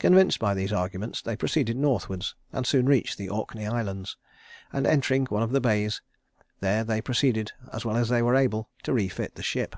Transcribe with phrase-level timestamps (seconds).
[0.00, 4.16] Convinced by these arguments, they proceeded northwards, and soon reached the Orkney Islands;
[4.72, 6.02] and entering one of the bays
[6.58, 9.76] there they proceeded, as well as they were able, to refit the ship.